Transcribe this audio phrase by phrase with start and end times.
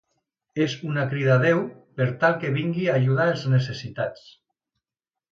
[0.63, 1.59] És una crida a Déu
[1.99, 4.25] per tal que vingui a ajudar els necessitats.